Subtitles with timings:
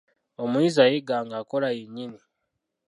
[0.43, 2.19] Omuyizi ayiga ng'akola yennyini.